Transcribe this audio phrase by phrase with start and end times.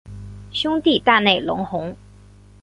[0.51, 1.95] 兄弟大内隆弘。